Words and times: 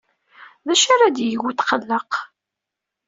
D 0.65 0.67
acu 0.73 0.87
ara 0.93 1.15
d-yeg 1.15 1.41
wetqelleq? 1.43 2.13